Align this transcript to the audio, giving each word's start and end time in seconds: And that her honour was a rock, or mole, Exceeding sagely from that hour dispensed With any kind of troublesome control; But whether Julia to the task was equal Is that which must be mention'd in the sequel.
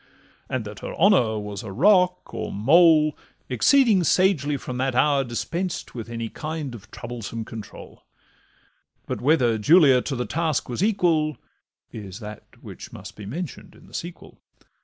And 0.49 0.65
that 0.65 0.79
her 0.79 0.95
honour 0.95 1.37
was 1.37 1.61
a 1.61 1.71
rock, 1.71 2.33
or 2.33 2.51
mole, 2.51 3.15
Exceeding 3.49 4.03
sagely 4.03 4.57
from 4.57 4.77
that 4.77 4.95
hour 4.95 5.23
dispensed 5.23 5.93
With 5.93 6.09
any 6.09 6.27
kind 6.27 6.73
of 6.73 6.89
troublesome 6.89 7.45
control; 7.45 8.01
But 9.05 9.21
whether 9.21 9.59
Julia 9.59 10.01
to 10.01 10.15
the 10.15 10.25
task 10.25 10.67
was 10.67 10.83
equal 10.83 11.37
Is 11.91 12.19
that 12.19 12.63
which 12.63 12.91
must 12.91 13.15
be 13.15 13.27
mention'd 13.27 13.75
in 13.75 13.85
the 13.85 13.93
sequel. 13.93 14.39